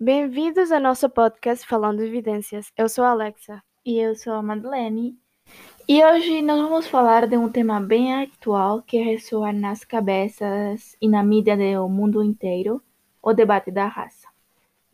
Bem-vindos 0.00 0.72
ao 0.72 0.80
nosso 0.80 1.08
podcast 1.08 1.64
Falando 1.64 2.02
Evidências. 2.02 2.66
Eu 2.76 2.88
sou 2.88 3.04
a 3.04 3.10
Alexa. 3.10 3.62
E 3.86 3.96
eu 3.96 4.16
sou 4.16 4.32
a 4.32 4.42
Madeleine. 4.42 5.16
E 5.88 6.04
hoje 6.04 6.42
nós 6.42 6.60
vamos 6.60 6.88
falar 6.88 7.28
de 7.28 7.36
um 7.36 7.48
tema 7.48 7.80
bem 7.80 8.12
atual 8.12 8.82
que 8.82 8.98
ressoa 8.98 9.52
nas 9.52 9.84
cabeças 9.84 10.96
e 11.00 11.08
na 11.08 11.22
mídia 11.22 11.56
do 11.56 11.88
mundo 11.88 12.24
inteiro: 12.24 12.82
o 13.22 13.32
debate 13.32 13.70
da 13.70 13.86
raça. 13.86 14.23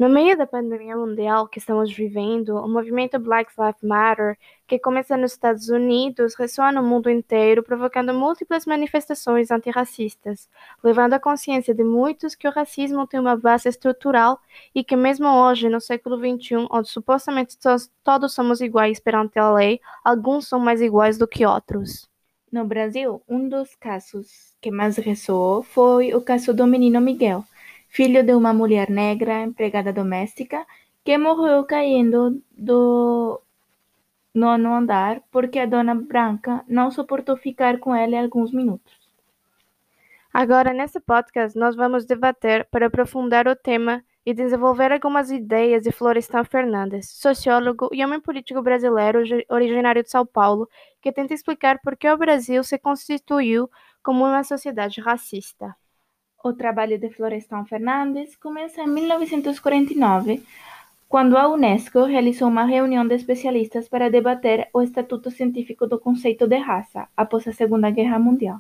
No 0.01 0.09
meio 0.09 0.35
da 0.35 0.47
pandemia 0.47 0.97
mundial 0.97 1.47
que 1.47 1.59
estamos 1.59 1.93
vivendo, 1.93 2.57
o 2.57 2.67
movimento 2.67 3.19
Black 3.19 3.53
Lives 3.59 3.83
Matter, 3.83 4.39
que 4.67 4.79
começa 4.79 5.15
nos 5.15 5.33
Estados 5.33 5.69
Unidos, 5.69 6.35
ressoa 6.35 6.73
no 6.73 6.83
mundo 6.83 7.11
inteiro, 7.11 7.63
provocando 7.63 8.15
múltiplas 8.15 8.65
manifestações 8.65 9.51
antirracistas, 9.51 10.49
levando 10.83 11.13
à 11.13 11.21
consciência 11.21 11.75
de 11.75 11.85
muitos 11.85 12.35
que 12.35 12.49
o 12.49 12.51
racismo 12.51 13.07
tem 13.07 13.21
uma 13.21 13.37
base 13.37 13.69
estrutural 13.69 14.41
e 14.75 14.83
que, 14.83 14.97
mesmo 14.97 15.29
hoje, 15.29 15.69
no 15.69 15.83
século 15.83 16.17
XXI, 16.17 16.67
onde 16.71 16.89
supostamente 16.89 17.59
todos 18.03 18.33
somos 18.33 18.63
iguais 18.63 18.99
perante 18.99 19.39
a 19.39 19.53
lei, 19.53 19.83
alguns 20.03 20.49
são 20.49 20.59
mais 20.59 20.81
iguais 20.81 21.19
do 21.19 21.29
que 21.29 21.45
outros. 21.45 22.09
No 22.51 22.65
Brasil, 22.65 23.23
um 23.29 23.51
dos 23.51 23.75
casos 23.75 24.55
que 24.63 24.71
mais 24.71 24.97
ressoou 24.97 25.63
foi 25.63 26.15
o 26.15 26.23
caso 26.23 26.55
do 26.55 26.67
menino 26.67 27.03
Miguel 27.03 27.45
filho 27.91 28.23
de 28.23 28.33
uma 28.35 28.55
mulher 28.55 28.89
negra 28.89 29.43
empregada 29.43 29.93
doméstica 29.93 30.65
que 31.05 31.19
morreu 31.19 31.65
caindo 31.65 32.41
do 32.57 33.41
nono 34.33 34.73
andar 34.73 35.21
porque 35.31 35.59
a 35.59 35.67
dona 35.67 35.95
branca 35.95 36.65
não 36.69 36.91
suportou 36.91 37.37
ficar 37.37 37.79
com 37.79 37.95
ele 37.95 38.17
alguns 38.17 38.53
minutos. 38.53 38.95
Agora, 40.33 40.73
nesse 40.73 41.01
podcast, 41.01 41.59
nós 41.59 41.75
vamos 41.75 42.07
debater 42.07 42.65
para 42.71 42.87
aprofundar 42.87 43.49
o 43.49 43.57
tema 43.57 44.05
e 44.25 44.33
desenvolver 44.33 44.93
algumas 44.93 45.33
ideias 45.33 45.83
de 45.83 45.91
Florestan 45.91 46.45
Fernandes, 46.45 47.11
sociólogo 47.11 47.89
e 47.93 48.05
homem 48.05 48.21
político 48.21 48.63
brasileiro 48.63 49.25
originário 49.49 50.05
de 50.05 50.11
São 50.11 50.25
Paulo, 50.25 50.69
que 51.03 51.11
tenta 51.11 51.35
explicar 51.35 51.81
por 51.81 51.97
que 51.97 52.09
o 52.09 52.17
Brasil 52.17 52.63
se 52.63 52.79
constituiu 52.79 53.69
como 54.01 54.25
uma 54.25 54.45
sociedade 54.45 55.01
racista. 55.01 55.75
O 56.43 56.55
trabalho 56.55 56.99
de 56.99 57.11
Florestan 57.11 57.67
Fernandes 57.67 58.35
começa 58.35 58.81
em 58.81 58.87
1949, 58.87 60.43
quando 61.07 61.37
a 61.37 61.47
Unesco 61.47 62.05
realizou 62.05 62.49
uma 62.49 62.65
reunião 62.65 63.07
de 63.07 63.15
especialistas 63.15 63.91
para 63.91 64.09
debater 64.09 64.67
o 64.73 64.81
estatuto 64.81 65.31
científico 65.31 65.87
do 65.87 65.99
conceito 65.99 66.49
de 66.49 66.57
raça 66.57 67.07
após 67.15 67.47
a 67.47 67.53
Segunda 67.53 67.91
Guerra 67.91 68.19
Mundial. 68.19 68.59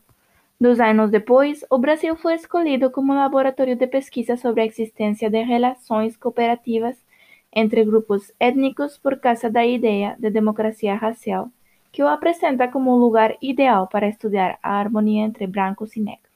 Dois 0.61 0.79
anos 0.79 1.11
depois, 1.11 1.65
o 1.71 1.79
Brasil 1.79 2.15
foi 2.17 2.35
escolhido 2.35 2.91
como 2.91 3.15
laboratório 3.15 3.75
de 3.75 3.87
pesquisa 3.87 4.37
sobre 4.37 4.61
a 4.61 4.67
existência 4.67 5.31
de 5.31 5.43
relações 5.43 6.19
cooperativas 6.19 7.03
entre 7.51 7.83
grupos 7.83 8.31
étnicos 8.39 8.99
por 8.99 9.19
causa 9.19 9.49
da 9.49 9.65
ideia 9.65 10.17
de 10.19 10.29
democracia 10.29 10.95
racial, 10.95 11.49
que 11.91 12.03
o 12.03 12.09
apresenta 12.09 12.69
como 12.69 12.95
um 12.95 12.99
lugar 12.99 13.39
ideal 13.41 13.87
para 13.87 14.07
estudar 14.07 14.59
a 14.63 14.75
harmonia 14.79 15.25
entre 15.25 15.47
brancos 15.47 15.97
e 15.97 16.01
negros. 16.01 16.30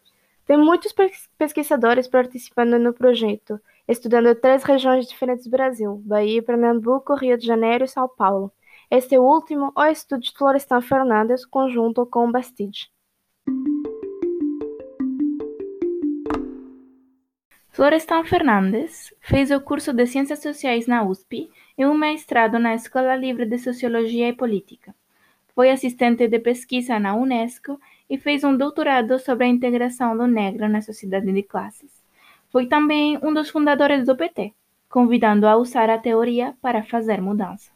Tem 0.46 0.58
muitos 0.58 0.94
pesquisadores 1.38 2.06
participando 2.06 2.78
no 2.78 2.92
projeto, 2.92 3.58
estudando 3.88 4.34
três 4.34 4.62
regiões 4.62 5.06
diferentes 5.06 5.44
do 5.44 5.50
Brasil: 5.50 6.02
Bahia, 6.04 6.42
Pernambuco, 6.42 7.14
Rio 7.14 7.38
de 7.38 7.46
Janeiro 7.46 7.84
e 7.84 7.88
São 7.88 8.06
Paulo. 8.06 8.52
Este 8.90 9.18
último 9.18 9.72
é 9.76 9.80
o 9.80 9.86
estudo 9.86 10.20
de 10.20 10.32
Florestan 10.32 10.82
Fernandes, 10.82 11.46
conjunto 11.46 12.04
com 12.04 12.30
Bastide. 12.30 12.92
Florestan 17.70 18.22
Fernandes 18.24 19.12
fez 19.20 19.50
o 19.50 19.60
curso 19.60 19.92
de 19.92 20.06
Ciências 20.06 20.40
Sociais 20.40 20.86
na 20.86 21.02
USP 21.02 21.50
e 21.76 21.86
um 21.86 21.94
mestrado 21.94 22.58
na 22.58 22.74
Escola 22.74 23.16
Livre 23.16 23.46
de 23.46 23.58
Sociologia 23.58 24.28
e 24.28 24.32
Política. 24.32 24.94
Foi 25.54 25.70
assistente 25.70 26.28
de 26.28 26.38
pesquisa 26.38 27.00
na 27.00 27.16
Unesco 27.16 27.80
e 28.08 28.18
fez 28.18 28.44
um 28.44 28.56
doutorado 28.56 29.18
sobre 29.18 29.44
a 29.44 29.48
integração 29.48 30.16
do 30.16 30.26
negro 30.26 30.68
na 30.68 30.82
sociedade 30.82 31.32
de 31.32 31.42
classes. 31.42 31.90
Foi 32.50 32.66
também 32.66 33.18
um 33.22 33.32
dos 33.32 33.50
fundadores 33.50 34.06
do 34.06 34.16
PT, 34.16 34.52
convidando 34.88 35.46
a 35.46 35.56
usar 35.56 35.90
a 35.90 35.98
teoria 35.98 36.54
para 36.62 36.84
fazer 36.84 37.20
mudança. 37.20 37.70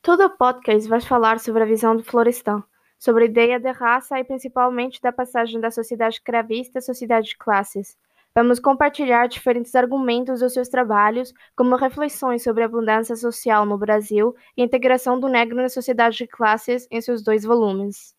Todo 0.00 0.24
o 0.24 0.30
podcast 0.30 0.88
vai 0.88 1.00
falar 1.00 1.40
sobre 1.40 1.62
a 1.62 1.66
visão 1.66 1.96
do 1.96 2.02
Florestan, 2.02 2.62
sobre 2.98 3.24
a 3.24 3.26
ideia 3.26 3.60
de 3.60 3.70
raça 3.70 4.18
e 4.18 4.24
principalmente 4.24 5.00
da 5.00 5.12
passagem 5.12 5.60
da 5.60 5.70
sociedade 5.70 6.16
escravista 6.16 6.78
à 6.78 6.82
sociedade 6.82 7.28
de 7.28 7.36
classes. 7.36 7.96
Vamos 8.34 8.60
compartilhar 8.60 9.26
diferentes 9.26 9.74
argumentos 9.74 10.40
dos 10.40 10.52
seus 10.52 10.68
trabalhos, 10.68 11.34
como 11.56 11.76
reflexões 11.76 12.42
sobre 12.42 12.62
a 12.62 12.66
abundância 12.66 13.16
social 13.16 13.66
no 13.66 13.76
Brasil 13.76 14.34
e 14.56 14.62
a 14.62 14.64
integração 14.64 15.18
do 15.18 15.28
negro 15.28 15.56
na 15.56 15.68
sociedade 15.68 16.16
de 16.16 16.26
classes 16.26 16.86
em 16.90 17.00
seus 17.00 17.22
dois 17.22 17.44
volumes. 17.44 18.17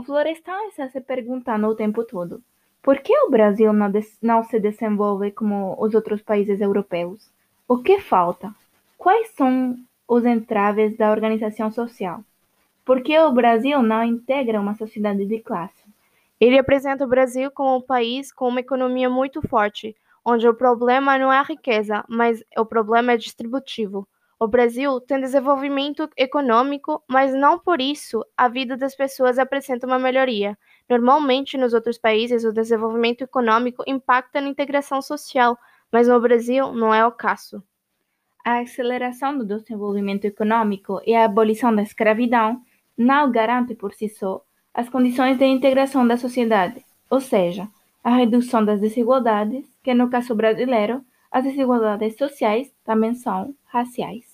O 0.00 0.02
Florestan 0.02 0.68
está 0.68 0.88
se 0.88 0.98
perguntando 0.98 1.66
o 1.66 1.74
tempo 1.74 2.02
todo: 2.04 2.42
por 2.82 3.00
que 3.00 3.14
o 3.18 3.28
Brasil 3.28 3.70
não, 3.70 3.92
não 4.22 4.42
se 4.42 4.58
desenvolve 4.58 5.30
como 5.30 5.76
os 5.78 5.94
outros 5.94 6.22
países 6.22 6.58
europeus? 6.62 7.30
O 7.68 7.82
que 7.82 8.00
falta? 8.00 8.50
Quais 8.96 9.28
são 9.32 9.76
os 10.08 10.24
entraves 10.24 10.96
da 10.96 11.10
organização 11.10 11.70
social? 11.70 12.24
Por 12.82 13.02
que 13.02 13.18
o 13.18 13.30
Brasil 13.30 13.82
não 13.82 14.02
integra 14.02 14.58
uma 14.58 14.74
sociedade 14.74 15.26
de 15.26 15.38
classe? 15.38 15.84
Ele 16.40 16.58
apresenta 16.58 17.04
o 17.04 17.12
Brasil 17.14 17.50
como 17.50 17.76
um 17.76 17.82
país 17.82 18.32
com 18.32 18.48
uma 18.48 18.60
economia 18.60 19.10
muito 19.10 19.46
forte, 19.48 19.94
onde 20.24 20.48
o 20.48 20.54
problema 20.54 21.18
não 21.18 21.30
é 21.30 21.36
a 21.36 21.42
riqueza, 21.42 22.02
mas 22.08 22.42
o 22.56 22.64
problema 22.64 23.12
é 23.12 23.18
distributivo. 23.18 24.08
O 24.42 24.48
Brasil 24.48 24.98
tem 25.02 25.20
desenvolvimento 25.20 26.08
econômico, 26.16 27.04
mas 27.06 27.34
não 27.34 27.58
por 27.58 27.78
isso 27.78 28.24
a 28.34 28.48
vida 28.48 28.74
das 28.74 28.94
pessoas 28.94 29.38
apresenta 29.38 29.86
uma 29.86 29.98
melhoria. 29.98 30.56
Normalmente, 30.88 31.58
nos 31.58 31.74
outros 31.74 31.98
países, 31.98 32.42
o 32.42 32.52
desenvolvimento 32.52 33.20
econômico 33.20 33.84
impacta 33.86 34.40
na 34.40 34.48
integração 34.48 35.02
social, 35.02 35.58
mas 35.92 36.08
no 36.08 36.18
Brasil 36.18 36.72
não 36.72 36.94
é 36.94 37.06
o 37.06 37.12
caso. 37.12 37.62
A 38.42 38.60
aceleração 38.60 39.36
do 39.36 39.44
desenvolvimento 39.44 40.24
econômico 40.24 41.02
e 41.04 41.14
a 41.14 41.26
abolição 41.26 41.76
da 41.76 41.82
escravidão 41.82 42.62
não 42.96 43.30
garante 43.30 43.74
por 43.74 43.92
si 43.92 44.08
só 44.08 44.42
as 44.72 44.88
condições 44.88 45.36
de 45.36 45.44
integração 45.44 46.08
da 46.08 46.16
sociedade, 46.16 46.82
ou 47.10 47.20
seja, 47.20 47.68
a 48.02 48.16
redução 48.16 48.64
das 48.64 48.80
desigualdades, 48.80 49.66
que 49.82 49.92
no 49.92 50.08
caso 50.08 50.34
brasileiro, 50.34 51.04
as 51.30 51.44
desigualdades 51.44 52.16
sociais 52.16 52.72
também 52.84 53.14
são 53.14 53.54
raciais. 53.66 54.29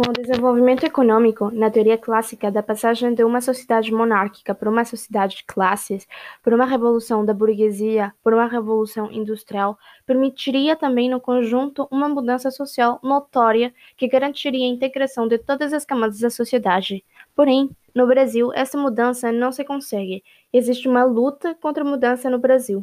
Com 0.00 0.08
o 0.08 0.12
desenvolvimento 0.14 0.84
econômico, 0.84 1.50
na 1.50 1.70
teoria 1.70 1.98
clássica 1.98 2.50
da 2.50 2.62
passagem 2.62 3.12
de 3.12 3.22
uma 3.22 3.42
sociedade 3.42 3.92
monárquica 3.92 4.54
para 4.54 4.70
uma 4.70 4.82
sociedade 4.82 5.36
de 5.36 5.44
classes, 5.44 6.08
por 6.42 6.54
uma 6.54 6.64
revolução 6.64 7.22
da 7.22 7.34
burguesia, 7.34 8.14
por 8.22 8.32
uma 8.32 8.46
revolução 8.46 9.12
industrial, 9.12 9.78
permitiria 10.06 10.74
também 10.74 11.10
no 11.10 11.20
conjunto 11.20 11.86
uma 11.90 12.08
mudança 12.08 12.50
social 12.50 12.98
notória 13.02 13.74
que 13.94 14.08
garantiria 14.08 14.64
a 14.64 14.70
integração 14.70 15.28
de 15.28 15.36
todas 15.36 15.74
as 15.74 15.84
camadas 15.84 16.20
da 16.20 16.30
sociedade. 16.30 17.04
Porém, 17.36 17.68
no 17.94 18.06
Brasil, 18.06 18.50
essa 18.54 18.78
mudança 18.78 19.30
não 19.30 19.52
se 19.52 19.62
consegue. 19.64 20.24
Existe 20.50 20.88
uma 20.88 21.04
luta 21.04 21.54
contra 21.54 21.84
a 21.84 21.86
mudança 21.86 22.30
no 22.30 22.38
Brasil. 22.38 22.82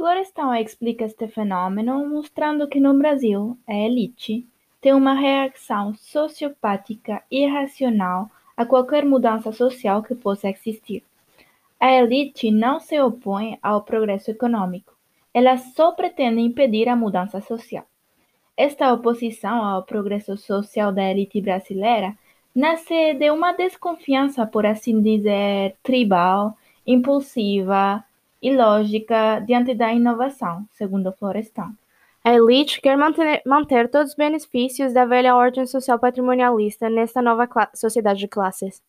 Florestan 0.00 0.58
explica 0.58 1.04
este 1.04 1.28
fenômeno 1.28 2.08
mostrando 2.08 2.66
que 2.66 2.80
no 2.80 2.94
Brasil 2.94 3.58
a 3.68 3.74
elite 3.74 4.48
tem 4.80 4.94
uma 4.94 5.12
reação 5.12 5.92
sociopática 5.94 7.22
irracional 7.30 8.30
a 8.56 8.64
qualquer 8.64 9.04
mudança 9.04 9.52
social 9.52 10.02
que 10.02 10.14
possa 10.14 10.48
existir. 10.48 11.02
A 11.78 11.92
elite 11.92 12.50
não 12.50 12.80
se 12.80 12.98
opõe 12.98 13.58
ao 13.62 13.82
progresso 13.82 14.30
econômico, 14.30 14.94
ela 15.34 15.58
só 15.58 15.92
pretende 15.92 16.40
impedir 16.40 16.88
a 16.88 16.96
mudança 16.96 17.42
social. 17.42 17.84
Esta 18.56 18.90
oposição 18.94 19.62
ao 19.62 19.82
progresso 19.82 20.34
social 20.38 20.92
da 20.92 21.04
elite 21.10 21.42
brasileira 21.42 22.16
nasce 22.54 23.12
de 23.12 23.30
uma 23.30 23.52
desconfiança, 23.52 24.46
por 24.46 24.64
assim 24.64 25.02
dizer, 25.02 25.76
tribal, 25.82 26.56
impulsiva, 26.86 28.02
e 28.42 28.54
lógica 28.54 29.40
diante 29.40 29.74
da 29.74 29.92
inovação, 29.92 30.66
segundo 30.72 31.12
Florestan. 31.12 31.74
A 32.22 32.34
elite 32.34 32.80
quer 32.80 32.96
manter, 32.98 33.42
manter, 33.46 33.88
todos 33.88 34.10
os 34.10 34.16
benefícios 34.16 34.92
da 34.92 35.06
velha 35.06 35.34
ordem 35.34 35.66
social 35.66 35.98
patrimonialista 35.98 36.90
nesta 36.90 37.22
nova 37.22 37.48
sociedade 37.74 38.20
de 38.20 38.28
classes. 38.28 38.82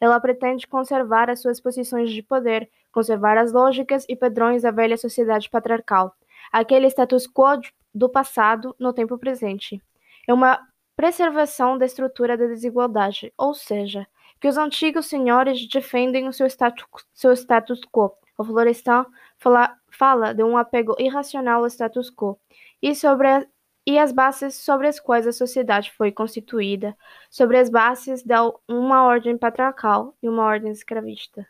Ela 0.00 0.18
pretende 0.20 0.66
conservar 0.66 1.28
as 1.28 1.40
suas 1.40 1.60
posições 1.60 2.10
de 2.10 2.22
poder, 2.22 2.70
conservar 2.90 3.36
as 3.36 3.52
lógicas 3.52 4.06
e 4.08 4.16
padrões 4.16 4.62
da 4.62 4.70
velha 4.70 4.96
sociedade 4.96 5.50
patriarcal, 5.50 6.14
aquele 6.50 6.86
status 6.86 7.26
quo 7.26 7.60
do 7.94 8.08
passado 8.08 8.74
no 8.78 8.92
tempo 8.92 9.18
presente. 9.18 9.82
É 10.26 10.32
uma 10.32 10.58
preservação 10.96 11.76
da 11.76 11.84
estrutura 11.84 12.36
da 12.36 12.46
desigualdade, 12.46 13.32
ou 13.36 13.54
seja, 13.54 14.06
que 14.40 14.48
os 14.48 14.56
antigos 14.56 15.06
senhores 15.06 15.66
defendem 15.68 16.26
o 16.26 16.32
seu 16.32 16.46
status, 16.46 16.86
seu 17.12 17.32
status 17.32 17.80
quo, 17.92 18.12
o 18.38 18.44
Florestan 18.44 19.04
fala, 19.36 19.76
fala 19.90 20.32
de 20.32 20.44
um 20.44 20.56
apego 20.56 20.94
irracional 20.98 21.62
ao 21.62 21.66
status 21.66 22.08
quo 22.08 22.38
e 22.80 22.94
sobre 22.94 23.28
a, 23.28 23.46
e 23.84 23.98
as 23.98 24.12
bases 24.12 24.54
sobre 24.54 24.86
as 24.86 25.00
quais 25.00 25.26
a 25.26 25.32
sociedade 25.32 25.90
foi 25.90 26.12
constituída, 26.12 26.96
sobre 27.28 27.58
as 27.58 27.68
bases 27.68 28.22
de 28.22 28.34
uma 28.68 29.04
ordem 29.04 29.36
patriarcal 29.36 30.14
e 30.22 30.28
uma 30.28 30.44
ordem 30.44 30.70
escravista. 30.70 31.46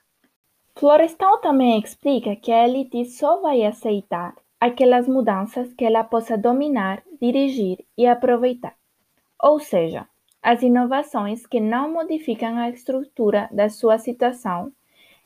Florestal 0.76 1.38
também 1.38 1.78
explica 1.80 2.36
que 2.36 2.52
a 2.52 2.66
elite 2.66 3.04
só 3.06 3.40
vai 3.40 3.64
aceitar 3.64 4.34
aquelas 4.60 5.08
mudanças 5.08 5.72
que 5.74 5.84
ela 5.84 6.04
possa 6.04 6.38
dominar, 6.38 7.02
dirigir 7.20 7.84
e 7.96 8.06
aproveitar. 8.06 8.74
Ou 9.42 9.58
seja, 9.58 10.08
as 10.40 10.62
inovações 10.62 11.46
que 11.46 11.60
não 11.60 11.92
modificam 11.92 12.56
a 12.56 12.70
estrutura 12.70 13.48
da 13.52 13.68
sua 13.68 13.98
situação 13.98 14.72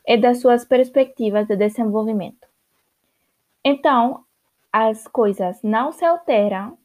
e 0.06 0.16
das 0.16 0.40
suas 0.40 0.64
perspectivas 0.64 1.46
de 1.46 1.56
desenvolvimento. 1.56 2.46
Então, 3.64 4.24
as 4.72 5.06
coisas 5.06 5.62
não 5.62 5.92
se 5.92 6.04
alteram, 6.04 6.78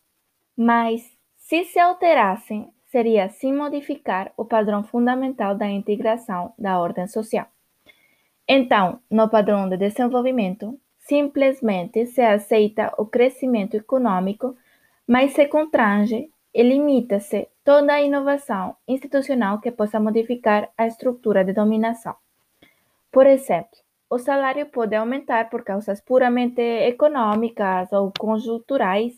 mas 0.56 1.02
se 1.38 1.64
se 1.64 1.80
alterassem, 1.80 2.70
seria 2.88 3.30
sim 3.30 3.54
modificar 3.54 4.32
o 4.38 4.46
padrão 4.46 4.84
fundamental 4.84 5.56
da 5.56 5.70
integração 5.70 6.54
da 6.58 6.80
ordem 6.80 7.08
social. 7.08 7.48
Então, 8.48 9.00
no 9.10 9.30
padrão 9.30 9.68
de 9.68 9.78
desenvolvimento, 9.78 10.80
simplesmente 11.00 12.06
se 12.06 12.22
aceita 12.22 12.94
o 12.98 13.06
crescimento 13.06 13.76
econômico, 13.76 14.56
mas 15.08 15.34
se 15.34 15.46
contrange 15.48 16.30
e 16.54 16.64
limita-se 16.64 17.48
toda 17.64 17.94
a 17.94 18.02
inovação 18.02 18.76
institucional 18.88 19.60
que 19.60 19.72
possa 19.72 20.00
modificar 20.00 20.70
a 20.78 20.88
estrutura 20.88 21.44
de 21.44 21.54
dominação. 21.54 22.16
Por 23.12 23.26
exemplo, 23.26 23.78
o 24.10 24.18
salário 24.18 24.66
pode 24.68 24.96
aumentar 24.96 25.50
por 25.50 25.64
causas 25.64 26.00
puramente 26.02 26.62
econômicas 26.62 27.92
ou 27.92 28.12
conjunturais, 28.18 29.14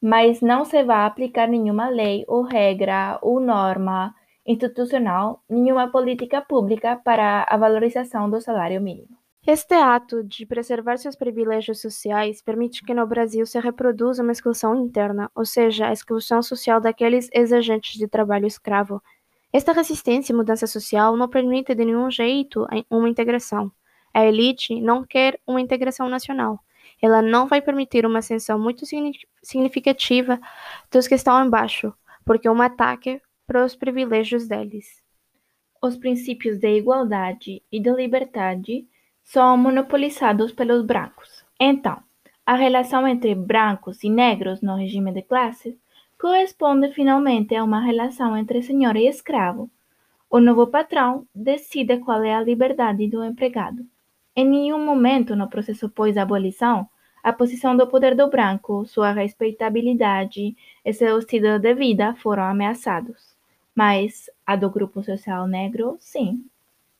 mas 0.00 0.40
não 0.40 0.64
se 0.64 0.82
vai 0.84 1.04
aplicar 1.06 1.48
nenhuma 1.48 1.88
lei 1.88 2.24
ou 2.26 2.42
regra 2.42 3.18
ou 3.22 3.40
norma 3.40 4.14
institucional, 4.46 5.42
nenhuma 5.48 5.90
política 5.90 6.40
pública 6.40 6.96
para 6.96 7.44
a 7.48 7.56
valorização 7.56 8.30
do 8.30 8.40
salário 8.40 8.80
mínimo. 8.80 9.16
Este 9.46 9.74
ato 9.74 10.24
de 10.24 10.44
preservar 10.44 10.96
seus 10.96 11.14
privilégios 11.14 11.80
sociais 11.80 12.42
permite 12.42 12.82
que 12.82 12.92
no 12.92 13.06
Brasil 13.06 13.46
se 13.46 13.60
reproduza 13.60 14.22
uma 14.22 14.32
exclusão 14.32 14.74
interna, 14.74 15.30
ou 15.34 15.44
seja, 15.44 15.86
a 15.86 15.92
exclusão 15.92 16.42
social 16.42 16.80
daqueles 16.80 17.28
exigentes 17.32 17.94
de 17.96 18.08
trabalho 18.08 18.46
escravo. 18.46 19.00
Esta 19.56 19.72
resistência 19.72 20.34
e 20.34 20.36
mudança 20.36 20.66
social 20.66 21.16
não 21.16 21.30
permite 21.30 21.74
de 21.74 21.82
nenhum 21.82 22.10
jeito 22.10 22.66
uma 22.90 23.08
integração. 23.08 23.72
A 24.12 24.22
elite 24.22 24.78
não 24.82 25.02
quer 25.02 25.40
uma 25.46 25.62
integração 25.62 26.10
nacional. 26.10 26.60
Ela 27.00 27.22
não 27.22 27.46
vai 27.46 27.62
permitir 27.62 28.04
uma 28.04 28.18
ascensão 28.18 28.58
muito 28.58 28.84
significativa 29.42 30.38
dos 30.92 31.08
que 31.08 31.14
estão 31.14 31.42
embaixo, 31.42 31.90
porque 32.22 32.46
é 32.46 32.50
um 32.50 32.60
ataque 32.60 33.18
para 33.46 33.64
os 33.64 33.74
privilégios 33.74 34.46
deles. 34.46 35.02
Os 35.82 35.96
princípios 35.96 36.58
de 36.58 36.76
igualdade 36.76 37.62
e 37.72 37.80
de 37.80 37.90
liberdade 37.90 38.86
são 39.24 39.56
monopolizados 39.56 40.52
pelos 40.52 40.84
brancos. 40.84 41.46
Então, 41.58 41.98
a 42.44 42.54
relação 42.56 43.08
entre 43.08 43.34
brancos 43.34 44.04
e 44.04 44.10
negros 44.10 44.60
no 44.60 44.76
regime 44.76 45.12
de 45.12 45.22
classes 45.22 45.74
corresponde 46.18 46.92
finalmente 46.92 47.54
a 47.54 47.64
uma 47.64 47.80
relação 47.80 48.36
entre 48.36 48.62
senhor 48.62 48.96
e 48.96 49.06
escravo. 49.06 49.70
O 50.30 50.40
novo 50.40 50.66
patrão 50.66 51.26
decide 51.34 51.98
qual 51.98 52.22
é 52.22 52.34
a 52.34 52.42
liberdade 52.42 53.06
do 53.08 53.22
empregado. 53.24 53.86
Em 54.34 54.44
nenhum 54.44 54.84
momento 54.84 55.36
no 55.36 55.48
processo 55.48 55.88
pós-abolição, 55.88 56.88
a 57.22 57.32
posição 57.32 57.76
do 57.76 57.86
poder 57.86 58.14
do 58.14 58.28
branco, 58.28 58.86
sua 58.86 59.12
respeitabilidade 59.12 60.56
e 60.84 60.92
seu 60.92 61.18
estilo 61.18 61.58
de 61.58 61.74
vida 61.74 62.14
foram 62.14 62.44
ameaçados. 62.44 63.36
Mas 63.74 64.30
a 64.46 64.56
do 64.56 64.70
grupo 64.70 65.02
social 65.02 65.46
negro, 65.46 65.96
sim. 65.98 66.44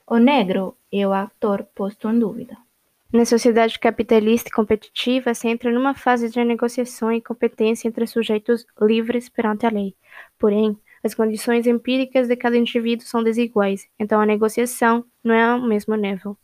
O 0.06 0.18
negro 0.18 0.76
é 0.92 1.06
o 1.06 1.12
ator 1.12 1.64
posto 1.74 2.08
em 2.08 2.18
dúvida. 2.18 2.65
Na 3.12 3.24
sociedade 3.24 3.78
capitalista 3.78 4.48
e 4.48 4.52
competitiva, 4.52 5.32
se 5.32 5.48
entra 5.48 5.70
numa 5.70 5.94
fase 5.94 6.28
de 6.28 6.44
negociação 6.44 7.12
e 7.12 7.20
competência 7.20 7.86
entre 7.86 8.06
sujeitos 8.06 8.66
livres 8.80 9.28
perante 9.28 9.64
a 9.64 9.70
lei. 9.70 9.94
Porém, 10.38 10.76
as 11.04 11.14
condições 11.14 11.66
empíricas 11.66 12.26
de 12.26 12.36
cada 12.36 12.56
indivíduo 12.56 13.06
são 13.06 13.22
desiguais, 13.22 13.88
então 13.98 14.20
a 14.20 14.26
negociação 14.26 15.04
não 15.22 15.34
é 15.34 15.44
ao 15.44 15.60
mesmo 15.62 15.94
nível. 15.94 16.36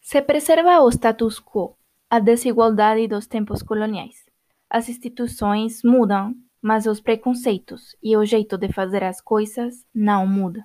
Se 0.00 0.20
preserva 0.20 0.80
o 0.80 0.90
status 0.90 1.38
quo, 1.40 1.76
a 2.10 2.18
desigualdade 2.18 3.06
dos 3.06 3.28
tempos 3.28 3.62
coloniais. 3.62 4.26
As 4.68 4.88
instituições 4.88 5.82
mudam, 5.84 6.34
mas 6.60 6.86
os 6.86 7.00
preconceitos 7.00 7.96
e 8.02 8.16
o 8.16 8.24
jeito 8.24 8.58
de 8.58 8.72
fazer 8.72 9.04
as 9.04 9.20
coisas 9.20 9.86
não 9.94 10.26
mudam. 10.26 10.64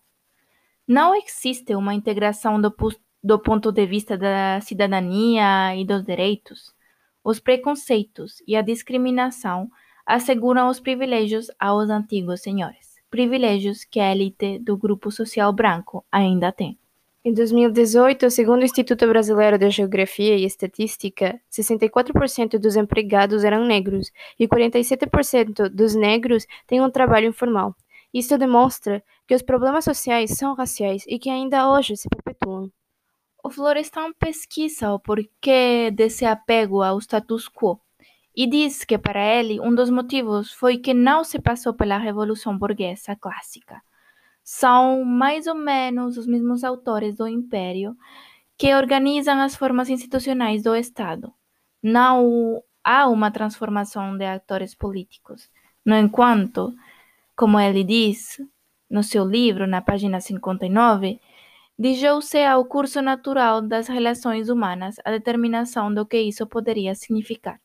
Não 0.87 1.13
existe 1.13 1.75
uma 1.75 1.93
integração 1.93 2.59
do, 2.59 2.73
do 3.27 3.37
ponto 3.37 3.73
de 3.73 3.85
vista 3.85 4.17
da 4.17 4.61
cidadania 4.61 5.75
e 5.75 5.83
dos 5.83 6.01
direitos. 6.01 6.73
Os 7.21 7.41
preconceitos 7.41 8.41
e 8.47 8.55
a 8.55 8.61
discriminação 8.61 9.69
asseguram 10.05 10.69
os 10.69 10.79
privilégios 10.79 11.51
aos 11.59 11.89
antigos 11.89 12.39
senhores, 12.39 12.95
privilégios 13.09 13.83
que 13.83 13.99
a 13.99 14.13
elite 14.13 14.59
do 14.59 14.77
grupo 14.77 15.11
social 15.11 15.51
branco 15.51 16.05
ainda 16.09 16.53
tem. 16.53 16.79
Em 17.21 17.33
2018, 17.33 18.31
segundo 18.31 18.61
o 18.61 18.63
Instituto 18.63 19.05
Brasileiro 19.05 19.57
de 19.57 19.69
Geografia 19.71 20.37
e 20.37 20.45
Estatística, 20.45 21.37
64% 21.51 22.57
dos 22.57 22.77
empregados 22.77 23.43
eram 23.43 23.65
negros 23.65 24.09
e 24.39 24.47
47% 24.47 25.67
dos 25.67 25.95
negros 25.95 26.47
têm 26.65 26.81
um 26.81 26.89
trabalho 26.89 27.27
informal. 27.27 27.75
Isso 28.13 28.37
demonstra 28.37 29.03
que 29.27 29.35
os 29.35 29.41
problemas 29.41 29.83
sociais 29.83 30.31
são 30.31 30.55
raciais 30.55 31.03
e 31.09 31.19
que 31.19 31.29
ainda 31.29 31.69
hoje 31.69 31.97
se 31.97 32.07
perpetuam. 32.07 32.71
O 33.47 33.49
Florestan 33.49 34.11
pesquisa 34.19 34.91
o 34.91 34.99
porquê 34.99 35.89
desse 35.89 36.25
apego 36.25 36.81
ao 36.81 36.99
status 36.99 37.47
quo 37.47 37.79
e 38.35 38.45
diz 38.45 38.83
que 38.83 38.97
para 38.97 39.23
ele 39.23 39.57
um 39.61 39.73
dos 39.73 39.89
motivos 39.89 40.51
foi 40.51 40.77
que 40.79 40.93
não 40.93 41.23
se 41.23 41.39
passou 41.39 41.73
pela 41.73 41.97
Revolução 41.97 42.57
Burguesa 42.57 43.15
clássica. 43.15 43.81
São 44.43 45.05
mais 45.05 45.47
ou 45.47 45.55
menos 45.55 46.17
os 46.17 46.27
mesmos 46.27 46.61
autores 46.65 47.15
do 47.15 47.25
Império 47.25 47.95
que 48.57 48.75
organizam 48.75 49.39
as 49.39 49.55
formas 49.55 49.89
institucionais 49.89 50.61
do 50.61 50.75
Estado. 50.75 51.33
Não 51.81 52.61
há 52.83 53.07
uma 53.07 53.31
transformação 53.31 54.17
de 54.17 54.25
atores 54.25 54.75
políticos. 54.75 55.49
No 55.85 55.95
entanto, 55.95 56.75
como 57.33 57.57
ele 57.57 57.85
diz 57.85 58.41
no 58.89 59.03
seu 59.03 59.23
livro, 59.25 59.65
na 59.65 59.81
página 59.81 60.19
59, 60.19 61.21
deixou-se 61.77 62.43
ao 62.43 62.65
curso 62.65 63.01
natural 63.01 63.61
das 63.61 63.87
relações 63.87 64.49
humanas 64.49 64.95
a 65.05 65.11
determinação 65.11 65.93
do 65.93 66.05
que 66.05 66.19
isso 66.19 66.47
poderia 66.47 66.95
significar. 66.95 67.59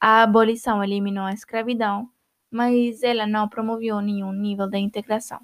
A 0.00 0.22
abolição 0.22 0.84
eliminou 0.84 1.24
a 1.24 1.32
escravidão, 1.32 2.08
mas 2.50 3.02
ela 3.02 3.26
não 3.26 3.48
promoveu 3.48 4.00
nenhum 4.00 4.32
nível 4.32 4.68
de 4.68 4.78
integração. 4.78 5.40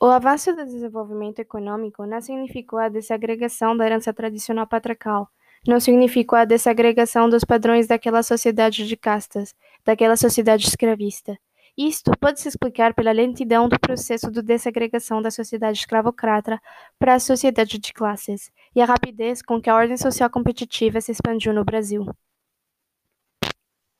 O 0.00 0.06
avanço 0.06 0.54
do 0.54 0.64
desenvolvimento 0.64 1.40
econômico 1.40 2.06
não 2.06 2.20
significou 2.20 2.78
a 2.78 2.88
desagregação 2.88 3.76
da 3.76 3.84
herança 3.84 4.14
tradicional 4.14 4.66
patriarcal, 4.66 5.28
não 5.66 5.80
significou 5.80 6.38
a 6.38 6.44
desagregação 6.44 7.28
dos 7.28 7.44
padrões 7.44 7.88
daquela 7.88 8.22
sociedade 8.22 8.86
de 8.86 8.96
castas, 8.96 9.54
daquela 9.84 10.16
sociedade 10.16 10.68
escravista. 10.68 11.36
Isto 11.80 12.10
pode 12.18 12.40
se 12.40 12.48
explicar 12.48 12.92
pela 12.92 13.12
lentidão 13.12 13.68
do 13.68 13.78
processo 13.78 14.32
de 14.32 14.42
desagregação 14.42 15.22
da 15.22 15.30
sociedade 15.30 15.78
escravocrata 15.78 16.60
para 16.98 17.14
a 17.14 17.20
sociedade 17.20 17.78
de 17.78 17.92
classes 17.92 18.50
e 18.74 18.82
a 18.82 18.84
rapidez 18.84 19.40
com 19.40 19.62
que 19.62 19.70
a 19.70 19.76
ordem 19.76 19.96
social 19.96 20.28
competitiva 20.28 21.00
se 21.00 21.12
expandiu 21.12 21.54
no 21.54 21.64
Brasil. 21.64 22.04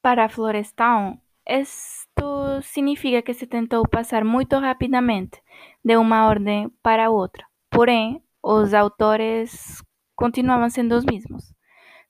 Para 0.02 0.28
Florestal, 0.28 1.18
isto 1.46 2.60
significa 2.62 3.22
que 3.22 3.32
se 3.32 3.46
tentou 3.46 3.88
passar 3.88 4.24
muito 4.24 4.58
rapidamente 4.58 5.40
de 5.84 5.96
uma 5.96 6.26
ordem 6.26 6.68
para 6.82 7.10
outra. 7.10 7.46
Porém, 7.70 8.20
os 8.42 8.74
autores 8.74 9.80
continuavam 10.16 10.68
sendo 10.68 10.96
os 10.96 11.04
mesmos. 11.04 11.54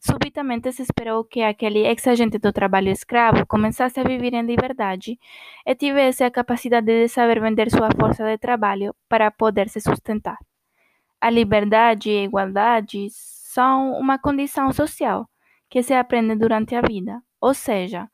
Subitamente 0.00 0.71
se 0.73 0.83
esperou 0.83 1.25
que 1.25 1.43
aquele 1.43 1.81
ex-agente 1.81 2.38
do 2.38 2.52
trabalho 2.52 2.90
escravo 2.90 3.45
começasse 3.47 3.99
a 3.99 4.05
viver 4.05 4.33
em 4.33 4.43
liberdade 4.43 5.19
e 5.67 5.75
tivesse 5.75 6.23
a 6.23 6.31
capacidade 6.31 6.87
de 6.87 7.09
saber 7.09 7.40
vender 7.40 7.71
sua 7.71 7.90
força 7.99 8.25
de 8.25 8.38
trabalho 8.38 8.95
para 9.09 9.31
poder 9.31 9.69
se 9.69 9.81
sustentar. 9.81 10.38
A 11.21 11.31
liberdade 11.31 12.11
e 12.11 12.19
a 12.19 12.25
igualdade 12.25 13.09
são 13.11 13.93
uma 13.99 14.19
condição 14.19 14.73
social 14.73 15.28
que 15.69 15.83
se 15.83 15.93
aprende 15.95 16.37
durante 16.37 16.76
a 16.76 16.81
vida, 16.81 17.21
ou 17.40 17.52
seja, 17.52 18.09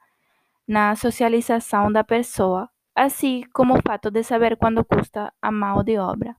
na 0.66 0.96
socialização 0.96 1.92
da 1.92 2.02
pessoa, 2.02 2.68
assim 2.94 3.42
como 3.52 3.74
o 3.74 3.82
fato 3.86 4.10
de 4.10 4.22
saber 4.22 4.56
quanto 4.56 4.84
custa 4.84 5.30
a 5.42 5.52
mão 5.52 5.84
de 5.84 5.98
obra. 5.98 6.34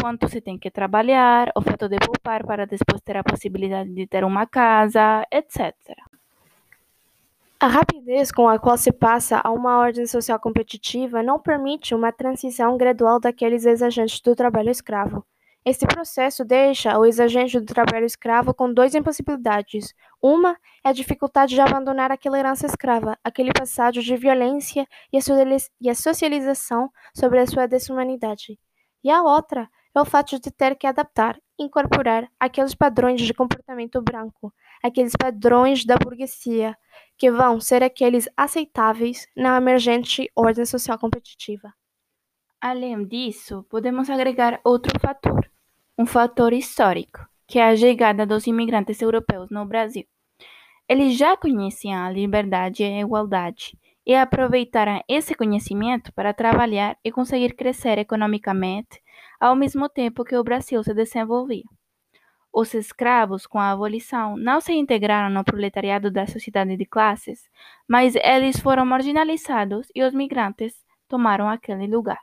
Quanto 0.00 0.28
se 0.28 0.40
tem 0.40 0.58
que 0.58 0.70
trabalhar, 0.70 1.50
o 1.56 1.62
fato 1.62 1.88
de 1.88 1.96
poupar 1.98 2.44
para 2.44 2.66
depois 2.66 3.00
ter 3.02 3.16
a 3.16 3.24
possibilidade 3.24 3.90
de 3.92 4.06
ter 4.06 4.24
uma 4.24 4.46
casa, 4.46 5.26
etc. 5.30 5.74
A 7.60 7.66
rapidez 7.66 8.30
com 8.30 8.48
a 8.48 8.58
qual 8.58 8.76
se 8.76 8.92
passa 8.92 9.40
a 9.42 9.50
uma 9.50 9.78
ordem 9.78 10.06
social 10.06 10.38
competitiva 10.38 11.22
não 11.22 11.38
permite 11.38 11.94
uma 11.94 12.12
transição 12.12 12.76
gradual 12.76 13.18
daqueles 13.18 13.64
ex-agentes 13.64 14.20
do 14.20 14.36
trabalho 14.36 14.70
escravo. 14.70 15.24
Este 15.64 15.86
processo 15.86 16.44
deixa 16.44 16.98
o 16.98 17.06
ex-agente 17.06 17.58
do 17.58 17.64
trabalho 17.64 18.04
escravo 18.04 18.52
com 18.52 18.70
duas 18.70 18.94
impossibilidades. 18.94 19.94
Uma 20.20 20.58
é 20.84 20.90
a 20.90 20.92
dificuldade 20.92 21.54
de 21.54 21.60
abandonar 21.62 22.12
aquela 22.12 22.38
herança 22.38 22.66
escrava, 22.66 23.18
aquele 23.24 23.50
passado 23.50 24.02
de 24.02 24.14
violência 24.14 24.86
e 25.10 25.88
a 25.88 25.94
socialização 25.94 26.90
sobre 27.16 27.38
a 27.38 27.46
sua 27.46 27.66
desumanidade. 27.66 28.58
E 29.02 29.10
a 29.10 29.22
outra 29.22 29.70
é 29.94 30.00
o 30.00 30.04
fato 30.04 30.38
de 30.40 30.50
ter 30.50 30.76
que 30.76 30.86
adaptar, 30.86 31.38
incorporar 31.58 32.28
aqueles 32.38 32.74
padrões 32.74 33.20
de 33.20 33.32
comportamento 33.32 34.02
branco, 34.02 34.52
aqueles 34.82 35.12
padrões 35.16 35.84
da 35.84 35.96
burguesia, 35.96 36.76
que 37.16 37.30
vão 37.30 37.60
ser 37.60 37.82
aqueles 37.82 38.28
aceitáveis 38.36 39.26
na 39.36 39.56
emergente 39.56 40.30
ordem 40.34 40.66
social 40.66 40.98
competitiva. 40.98 41.72
Além 42.60 43.06
disso, 43.06 43.64
podemos 43.70 44.10
agregar 44.10 44.60
outro 44.64 44.98
fator, 44.98 45.48
um 45.98 46.06
fator 46.06 46.52
histórico, 46.52 47.20
que 47.46 47.58
é 47.58 47.68
a 47.68 47.76
chegada 47.76 48.26
dos 48.26 48.46
imigrantes 48.46 49.00
europeus 49.00 49.50
no 49.50 49.64
Brasil. 49.64 50.04
Eles 50.88 51.16
já 51.16 51.36
conheciam 51.36 52.02
a 52.02 52.10
liberdade 52.10 52.82
e 52.82 52.86
a 52.86 53.00
igualdade 53.00 53.78
e 54.06 54.14
aproveitaram 54.14 55.02
esse 55.08 55.34
conhecimento 55.34 56.12
para 56.12 56.34
trabalhar 56.34 56.98
e 57.02 57.10
conseguir 57.12 57.54
crescer 57.54 57.98
economicamente 57.98 59.00
ao 59.40 59.54
mesmo 59.54 59.88
tempo 59.88 60.24
que 60.24 60.36
o 60.36 60.44
Brasil 60.44 60.82
se 60.82 60.94
desenvolvia. 60.94 61.64
Os 62.52 62.72
escravos, 62.72 63.46
com 63.46 63.58
a 63.58 63.72
abolição, 63.72 64.36
não 64.36 64.60
se 64.60 64.72
integraram 64.72 65.28
no 65.28 65.42
proletariado 65.42 66.10
da 66.10 66.24
sociedade 66.26 66.76
de 66.76 66.86
classes, 66.86 67.50
mas 67.88 68.14
eles 68.14 68.60
foram 68.60 68.86
marginalizados 68.86 69.88
e 69.94 70.04
os 70.04 70.14
migrantes 70.14 70.74
tomaram 71.08 71.48
aquele 71.48 71.88
lugar. 71.88 72.20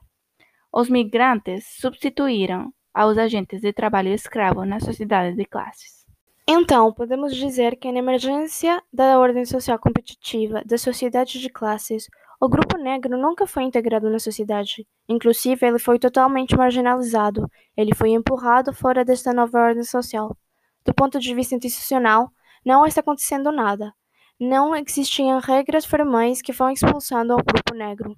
Os 0.72 0.90
migrantes 0.90 1.66
substituíram 1.82 2.74
aos 2.94 3.18
agentes 3.18 3.60
de 3.60 3.74
trabalho 3.74 4.14
escravo 4.14 4.64
na 4.64 4.80
sociedade 4.80 5.36
de 5.36 5.44
classes. 5.44 6.06
Então, 6.48 6.92
podemos 6.94 7.36
dizer 7.36 7.76
que 7.76 7.92
na 7.92 8.00
emergência 8.00 8.82
da 8.92 9.20
ordem 9.20 9.46
social 9.46 9.78
competitiva 9.80 10.62
da 10.66 10.78
sociedade 10.78 11.40
de 11.40 11.50
classes, 11.50 12.08
o 12.44 12.50
grupo 12.50 12.76
negro 12.76 13.16
nunca 13.20 13.46
foi 13.46 13.62
integrado 13.62 14.10
na 14.10 14.18
sociedade. 14.18 14.88
Inclusive, 15.08 15.64
ele 15.68 15.78
foi 15.78 16.00
totalmente 16.00 16.58
marginalizado. 16.58 17.48
Ele 17.78 17.94
foi 17.94 18.10
empurrado 18.10 18.74
fora 18.74 19.06
desta 19.06 19.32
nova 19.32 19.60
ordem 19.60 19.84
social. 19.84 20.36
Do 20.84 20.92
ponto 20.92 21.20
de 21.20 21.36
vista 21.36 21.54
institucional, 21.54 22.32
não 22.66 22.84
está 22.84 23.02
acontecendo 23.02 23.52
nada. 23.52 23.94
Não 24.40 24.76
existiam 24.76 25.40
regras 25.40 25.86
formais 25.86 26.42
que 26.42 26.52
vão 26.52 26.72
expulsando 26.72 27.36
o 27.36 27.44
grupo 27.44 27.76
negro. 27.76 28.18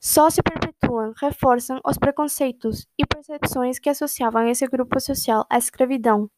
Só 0.00 0.30
se 0.30 0.40
perpetuam, 0.40 1.12
reforçam 1.20 1.80
os 1.84 1.98
preconceitos 1.98 2.86
e 2.96 3.04
percepções 3.04 3.80
que 3.80 3.90
associavam 3.90 4.46
esse 4.46 4.64
grupo 4.68 5.00
social 5.00 5.44
à 5.50 5.58
escravidão 5.58 6.30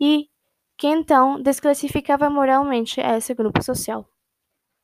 e 0.00 0.28
que 0.78 0.86
então 0.86 1.42
desclassificava 1.42 2.30
moralmente 2.30 3.02
esse 3.02 3.34
grupo 3.34 3.62
social. 3.62 4.08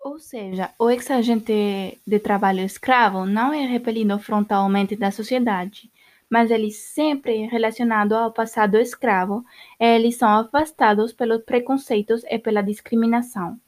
Ou 0.09 0.21
seja, 0.21 0.71
o 0.79 0.89
ex-agente 0.89 2.01
de 2.07 2.19
trabalho 2.21 2.61
escravo 2.61 3.27
não 3.27 3.53
é 3.53 3.67
repelido 3.67 4.17
frontalmente 4.21 4.95
da 4.95 5.11
sociedade, 5.11 5.91
mas 6.31 6.53
ele 6.53 6.71
sempre 6.71 7.47
relacionado 7.47 8.13
ao 8.13 8.33
passado 8.33 8.77
escravo, 8.77 9.45
eles 9.81 10.15
são 10.15 10.29
afastados 10.29 11.13
pelos 11.13 11.43
preconceitos 11.43 12.23
e 12.31 12.39
pela 12.39 12.63
discriminação, 12.63 13.59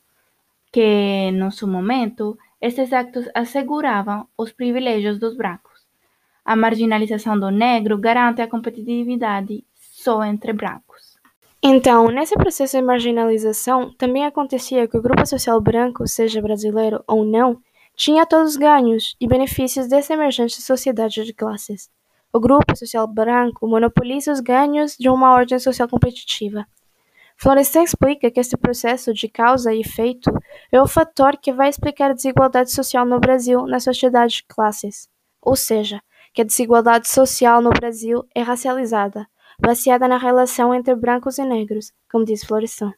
que, 0.71 1.33
no 1.33 1.51
seu 1.51 1.67
momento, 1.67 2.39
esses 2.61 2.93
actos 2.93 3.29
asseguravam 3.35 4.29
os 4.39 4.53
privilégios 4.53 5.19
dos 5.19 5.37
brancos. 5.37 5.89
A 6.45 6.55
marginalização 6.55 7.37
do 7.37 7.51
negro 7.51 7.99
garante 7.99 8.41
a 8.41 8.47
competitividade 8.47 9.65
só 9.75 10.23
entre 10.23 10.53
brancos. 10.53 11.08
Então, 11.63 12.09
nesse 12.09 12.37
processo 12.37 12.77
de 12.77 12.83
marginalização, 12.83 13.93
também 13.99 14.25
acontecia 14.25 14.87
que 14.87 14.97
o 14.97 15.03
grupo 15.03 15.27
social 15.27 15.61
branco, 15.61 16.07
seja 16.07 16.41
brasileiro 16.41 17.03
ou 17.07 17.25
não, 17.25 17.61
tinha 17.97 18.25
todos 18.25 18.53
os 18.53 18.57
ganhos 18.57 19.17
e 19.21 19.27
benefícios 19.27 19.89
dessa 19.89 20.15
emergente 20.15 20.63
sociedade 20.63 21.25
de 21.25 21.35
classes. 21.35 21.91
O 22.33 22.39
grupo 22.39 22.77
social 22.77 23.09
branco 23.09 23.67
monopoliza 23.67 24.31
os 24.31 24.39
ganhos 24.39 24.97
de 24.97 25.09
uma 25.09 25.35
ordem 25.35 25.59
social 25.59 25.89
competitiva. 25.89 26.65
Florestan 27.37 27.83
explica 27.83 28.31
que 28.31 28.39
este 28.39 28.57
processo 28.57 29.13
de 29.13 29.29
causa 29.29 29.75
e 29.75 29.81
efeito 29.81 30.31
é 30.71 30.81
o 30.81 30.87
fator 30.87 31.37
que 31.37 31.53
vai 31.53 31.69
explicar 31.69 32.11
a 32.11 32.15
desigualdade 32.15 32.73
social 32.73 33.05
no 33.05 33.19
Brasil 33.19 33.67
na 33.67 33.81
sociedade 33.81 34.37
de 34.37 34.45
classes. 34.45 35.09
Ou 35.43 35.57
seja, 35.57 36.01
que 36.33 36.43
a 36.43 36.45
desigualdade 36.45 37.09
social 37.09 37.61
no 37.61 37.71
Brasil 37.71 38.25
é 38.33 38.43
racializada, 38.43 39.27
baseada 39.61 40.07
na 40.07 40.19
relação 40.19 40.75
entre 40.75 40.95
brancos 40.95 41.39
e 41.39 41.45
negros, 41.45 41.93
como 42.11 42.25
diz 42.25 42.45
Florestan. 42.45 42.93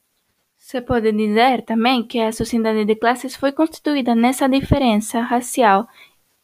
Se 0.59 0.81
pode 0.81 1.11
dizer 1.13 1.63
também 1.63 2.03
que 2.03 2.21
a 2.21 2.33
sociedade 2.33 2.85
de 2.85 2.95
classes 2.95 3.35
foi 3.35 3.51
constituída 3.53 4.15
nessa 4.15 4.49
diferença 4.49 5.21
racial 5.21 5.89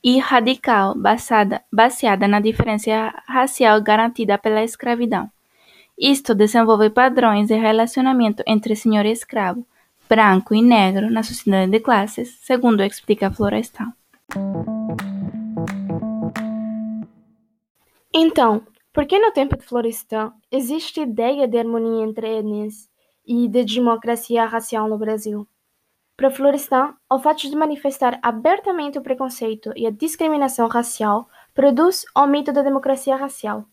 e 0.02 0.18
radical 0.18 0.94
baseada, 0.96 1.62
baseada 1.70 2.26
na 2.26 2.40
diferença 2.40 3.12
racial 3.26 3.80
garantida 3.82 4.38
pela 4.38 4.64
escravidão. 4.64 5.30
Isto 5.98 6.34
desenvolve 6.34 6.90
padrões 6.90 7.48
de 7.48 7.54
relacionamento 7.56 8.42
entre 8.46 8.74
senhor 8.74 9.04
e 9.04 9.12
escravo, 9.12 9.66
branco 10.08 10.54
e 10.54 10.62
negro 10.62 11.10
na 11.10 11.22
sociedade 11.22 11.70
de 11.70 11.80
classes, 11.80 12.38
segundo 12.40 12.82
explica 12.82 13.30
Florestan. 13.30 13.92
Então, 18.14 18.62
porque 18.96 19.18
no 19.18 19.30
tempo 19.30 19.58
de 19.58 19.62
Florestan 19.62 20.32
existe 20.50 21.02
ideia 21.02 21.46
de 21.46 21.58
harmonia 21.58 22.02
entre 22.02 22.38
etnias 22.38 22.88
e 23.26 23.46
de 23.46 23.62
democracia 23.62 24.46
racial 24.46 24.88
no 24.88 24.96
Brasil. 24.96 25.46
Para 26.16 26.30
Florestan, 26.30 26.94
o 27.10 27.18
fato 27.18 27.42
de 27.42 27.54
manifestar 27.54 28.18
abertamente 28.22 28.96
o 28.96 29.02
preconceito 29.02 29.70
e 29.76 29.86
a 29.86 29.90
discriminação 29.90 30.66
racial 30.66 31.28
produz 31.52 32.06
o 32.16 32.26
mito 32.26 32.54
da 32.54 32.62
democracia 32.62 33.16
racial. 33.16 33.66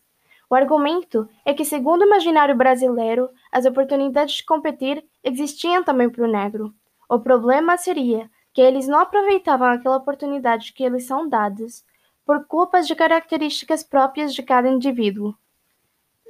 O 0.50 0.54
argumento 0.54 1.26
é 1.42 1.54
que, 1.54 1.64
segundo 1.64 2.02
o 2.02 2.06
imaginário 2.06 2.54
brasileiro, 2.54 3.30
as 3.50 3.64
oportunidades 3.64 4.34
de 4.34 4.44
competir 4.44 5.02
existiam 5.22 5.82
também 5.82 6.10
para 6.10 6.22
o 6.22 6.30
negro. 6.30 6.74
O 7.08 7.18
problema 7.18 7.78
seria 7.78 8.30
que 8.52 8.60
eles 8.60 8.86
não 8.86 9.00
aproveitavam 9.00 9.68
aquela 9.68 9.96
oportunidade 9.96 10.74
que 10.74 10.84
eles 10.84 11.06
são 11.06 11.26
dadas 11.26 11.82
por 12.24 12.46
culpas 12.46 12.86
de 12.86 12.94
características 12.94 13.82
próprias 13.82 14.34
de 14.34 14.42
cada 14.42 14.68
indivíduo. 14.68 15.34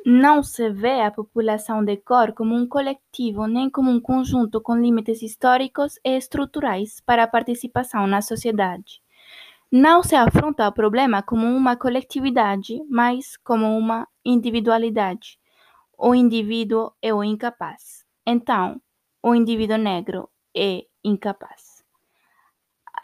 Não 0.04 0.42
se 0.42 0.68
vê 0.70 1.00
a 1.00 1.10
população 1.10 1.82
de 1.82 1.96
cor 1.96 2.32
como 2.32 2.54
um 2.54 2.66
coletivo 2.66 3.46
nem 3.46 3.70
como 3.70 3.90
um 3.90 4.00
conjunto 4.00 4.60
com 4.60 4.76
limites 4.76 5.22
históricos 5.22 5.98
e 6.04 6.16
estruturais 6.16 7.00
para 7.00 7.22
a 7.22 7.28
participação 7.28 8.06
na 8.06 8.20
sociedade. 8.20 9.00
Não 9.72 10.02
se 10.02 10.14
afronta 10.14 10.68
o 10.68 10.72
problema 10.72 11.22
como 11.22 11.46
uma 11.46 11.74
coletividade, 11.76 12.80
mas 12.88 13.36
como 13.38 13.76
uma 13.76 14.06
individualidade. 14.24 15.38
O 15.96 16.14
indivíduo 16.14 16.92
é 17.00 17.14
o 17.14 17.24
incapaz. 17.24 18.04
Então, 18.26 18.80
o 19.22 19.34
indivíduo 19.34 19.78
negro 19.78 20.28
é 20.54 20.84
incapaz. 21.02 21.63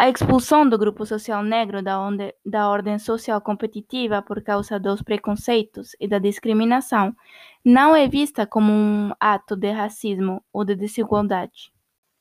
A 0.00 0.08
expulsão 0.08 0.66
do 0.66 0.78
grupo 0.78 1.04
social 1.04 1.42
negro 1.42 1.82
da, 1.82 2.00
onde, 2.00 2.34
da 2.42 2.70
ordem 2.70 2.98
social 2.98 3.38
competitiva 3.38 4.22
por 4.22 4.42
causa 4.42 4.80
dos 4.80 5.02
preconceitos 5.02 5.94
e 6.00 6.08
da 6.08 6.18
discriminação 6.18 7.14
não 7.62 7.94
é 7.94 8.08
vista 8.08 8.46
como 8.46 8.72
um 8.72 9.12
ato 9.20 9.54
de 9.54 9.70
racismo 9.70 10.42
ou 10.50 10.64
de 10.64 10.74
desigualdade. 10.74 11.70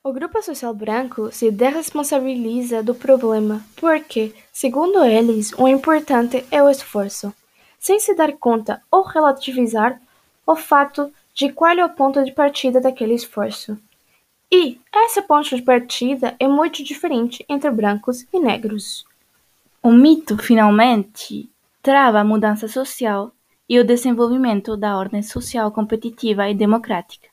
O 0.03 0.11
grupo 0.11 0.41
social 0.41 0.73
branco 0.75 1.31
se 1.31 1.49
desresponsabiliza 1.51 2.83
do 2.83 2.93
problema 2.93 3.61
porque, 3.77 4.35
segundo 4.51 5.01
eles, 5.05 5.53
o 5.53 5.65
importante 5.65 6.45
é 6.51 6.61
o 6.61 6.69
esforço, 6.69 7.33
sem 7.79 7.97
se 7.97 8.13
dar 8.13 8.33
conta 8.33 8.81
ou 8.91 9.03
relativizar 9.03 10.01
o 10.45 10.53
fato 10.53 11.09
de 11.33 11.53
qual 11.53 11.77
é 11.77 11.85
o 11.85 11.95
ponto 11.95 12.25
de 12.25 12.33
partida 12.33 12.81
daquele 12.81 13.13
esforço. 13.13 13.77
E 14.51 14.81
esse 14.95 15.21
ponto 15.21 15.55
de 15.55 15.61
partida 15.61 16.35
é 16.39 16.47
muito 16.47 16.83
diferente 16.83 17.45
entre 17.47 17.69
brancos 17.69 18.25
e 18.33 18.39
negros. 18.39 19.05
O 19.81 19.91
mito, 19.91 20.37
finalmente, 20.37 21.47
trava 21.83 22.19
a 22.19 22.23
mudança 22.23 22.67
social 22.67 23.31
e 23.69 23.79
o 23.79 23.83
desenvolvimento 23.83 24.75
da 24.75 24.97
ordem 24.97 25.21
social 25.21 25.71
competitiva 25.71 26.49
e 26.49 26.55
democrática, 26.55 27.27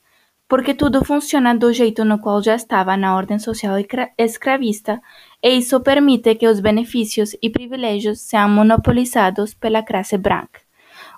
porque 0.47 0.75
tudo 0.75 1.03
funciona 1.03 1.55
do 1.55 1.73
jeito 1.73 2.05
no 2.05 2.19
qual 2.19 2.41
já 2.43 2.53
estava 2.53 2.95
na 2.95 3.15
ordem 3.15 3.39
social 3.39 3.75
escravista, 4.15 5.01
e 5.41 5.57
isso 5.57 5.79
permite 5.79 6.35
que 6.35 6.47
os 6.47 6.59
benefícios 6.59 7.35
e 7.41 7.49
privilégios 7.49 8.21
sejam 8.21 8.49
monopolizados 8.49 9.55
pela 9.55 9.81
classe 9.81 10.17
branca. 10.19 10.66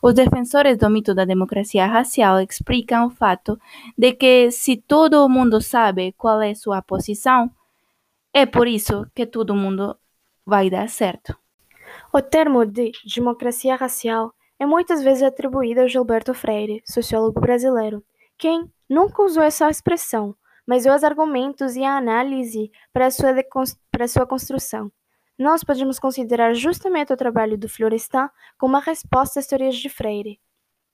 Os 0.02 0.14
defensores 0.14 0.78
do 0.78 0.90
mito 0.90 1.14
da 1.14 1.26
democracia 1.26 1.86
racial 1.86 2.40
explicam 2.42 3.08
o 3.08 3.10
fato 3.10 3.60
de 3.98 4.14
que, 4.14 4.52
se 4.52 4.78
todo 4.78 5.28
mundo 5.28 5.62
sabe 5.62 6.14
qual 6.14 6.42
é 6.42 6.54
sua 6.54 6.82
posição, 6.82 7.52
é 8.34 8.46
por 8.46 8.68
isso 8.68 9.06
que 9.14 9.26
todo 9.26 9.56
mundo 9.56 9.98
vai 10.46 10.70
dar 10.70 10.88
certo. 10.88 11.36
O 12.14 12.22
termo 12.22 12.66
de 12.66 12.92
democracia 13.16 13.76
racial 13.76 14.34
é 14.58 14.66
muitas 14.66 15.04
vezes 15.04 15.24
atribuído 15.24 15.82
a 15.82 15.88
Gilberto 15.88 16.34
Freire, 16.34 16.82
sociólogo 16.86 17.40
brasileiro, 17.40 18.04
quem 18.38 18.72
nunca 18.90 19.22
usou 19.22 19.44
essa 19.44 19.70
expressão, 19.70 20.36
mas 20.66 20.86
os 20.86 21.04
argumentos 21.04 21.76
e 21.76 21.84
a 21.84 21.98
análise 21.98 22.72
para 22.94 23.10
sua, 23.12 23.36
para 23.92 24.08
sua 24.08 24.26
construção. 24.26 24.92
Nós 25.40 25.64
podemos 25.64 25.98
considerar 25.98 26.54
justamente 26.54 27.14
o 27.14 27.18
trabalho 27.18 27.58
do 27.58 27.70
Florestan 27.70 28.30
como 28.58 28.74
uma 28.74 28.82
resposta 28.82 29.40
às 29.40 29.48
teorias 29.48 29.78
de 29.78 29.88
Freire. 29.88 30.38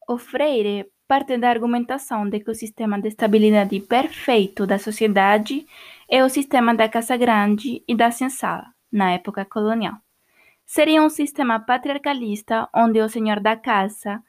O 0.07 0.19
Freire 0.19 0.85
parte 1.07 1.35
da 1.35 1.49
argumentação 1.49 2.29
de 2.29 2.39
que 2.39 2.51
o 2.51 2.53
sistema 2.53 3.01
de 3.01 3.07
estabilidade 3.07 3.79
perfeito 3.79 4.67
da 4.67 4.77
sociedade 4.77 5.65
é 6.07 6.23
o 6.23 6.29
sistema 6.29 6.75
da 6.75 6.87
Casa 6.87 7.17
Grande 7.17 7.83
e 7.87 7.95
da 7.95 8.11
Senzala, 8.11 8.67
na 8.91 9.13
época 9.13 9.45
colonial. 9.45 9.95
Seria 10.63 11.01
um 11.01 11.09
sistema 11.09 11.59
patriarcalista 11.59 12.69
onde 12.71 13.01
o 13.01 13.09
senhor 13.09 13.39
da 13.39 13.55
casa 13.55 14.21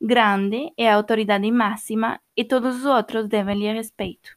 grande 0.00 0.72
é 0.76 0.90
a 0.90 0.96
autoridade 0.96 1.48
máxima 1.52 2.20
e 2.36 2.44
todos 2.44 2.78
os 2.78 2.86
outros 2.86 3.28
devem 3.28 3.56
lhe 3.56 3.72
respeito. 3.72 4.36